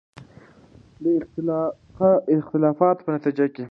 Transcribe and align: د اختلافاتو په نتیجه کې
د 1.03 1.05
اختلافاتو 2.37 3.01
په 3.05 3.09
نتیجه 3.15 3.45
کې 3.53 3.59